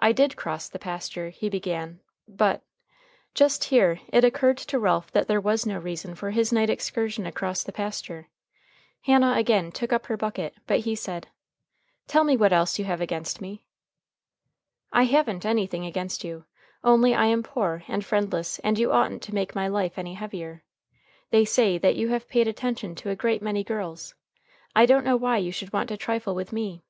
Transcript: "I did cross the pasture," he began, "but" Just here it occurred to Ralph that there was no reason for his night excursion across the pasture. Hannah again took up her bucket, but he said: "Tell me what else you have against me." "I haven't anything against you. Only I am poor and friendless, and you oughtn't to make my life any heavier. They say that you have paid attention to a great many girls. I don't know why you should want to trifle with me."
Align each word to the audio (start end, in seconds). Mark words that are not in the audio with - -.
"I 0.00 0.10
did 0.10 0.34
cross 0.34 0.68
the 0.68 0.80
pasture," 0.80 1.28
he 1.28 1.48
began, 1.48 2.00
"but" 2.26 2.64
Just 3.36 3.62
here 3.70 4.00
it 4.08 4.24
occurred 4.24 4.58
to 4.58 4.78
Ralph 4.80 5.12
that 5.12 5.28
there 5.28 5.40
was 5.40 5.64
no 5.64 5.78
reason 5.78 6.16
for 6.16 6.32
his 6.32 6.52
night 6.52 6.68
excursion 6.68 7.26
across 7.26 7.62
the 7.62 7.70
pasture. 7.70 8.26
Hannah 9.02 9.34
again 9.34 9.70
took 9.70 9.92
up 9.92 10.06
her 10.06 10.16
bucket, 10.16 10.56
but 10.66 10.80
he 10.80 10.96
said: 10.96 11.28
"Tell 12.08 12.24
me 12.24 12.36
what 12.36 12.52
else 12.52 12.76
you 12.76 12.86
have 12.86 13.00
against 13.00 13.40
me." 13.40 13.62
"I 14.92 15.04
haven't 15.04 15.46
anything 15.46 15.86
against 15.86 16.24
you. 16.24 16.44
Only 16.82 17.14
I 17.14 17.26
am 17.26 17.44
poor 17.44 17.84
and 17.86 18.04
friendless, 18.04 18.58
and 18.64 18.80
you 18.80 18.90
oughtn't 18.90 19.22
to 19.22 19.32
make 19.34 19.54
my 19.54 19.68
life 19.68 19.96
any 19.96 20.14
heavier. 20.14 20.64
They 21.30 21.44
say 21.44 21.78
that 21.78 21.94
you 21.94 22.08
have 22.08 22.28
paid 22.28 22.48
attention 22.48 22.96
to 22.96 23.10
a 23.10 23.14
great 23.14 23.42
many 23.42 23.62
girls. 23.62 24.16
I 24.74 24.86
don't 24.86 25.04
know 25.04 25.16
why 25.16 25.36
you 25.38 25.52
should 25.52 25.72
want 25.72 25.88
to 25.90 25.96
trifle 25.96 26.34
with 26.34 26.52
me." 26.52 26.82